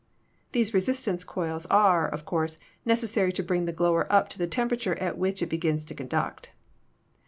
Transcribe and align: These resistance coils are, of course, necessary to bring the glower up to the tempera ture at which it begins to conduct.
These 0.51 0.73
resistance 0.73 1.23
coils 1.23 1.67
are, 1.67 2.07
of 2.07 2.25
course, 2.25 2.57
necessary 2.85 3.31
to 3.33 3.43
bring 3.43 3.65
the 3.65 3.71
glower 3.71 4.11
up 4.11 4.29
to 4.29 4.39
the 4.39 4.47
tempera 4.47 4.77
ture 4.79 4.95
at 4.97 5.15
which 5.15 5.43
it 5.43 5.49
begins 5.49 5.85
to 5.85 5.93
conduct. 5.93 6.49